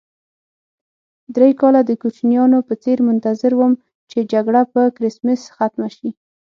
[1.35, 3.73] درې کاله د کوچنیانو په څېر منتظر وم
[4.11, 6.09] چې جګړه په کرېسمس ختمه شي.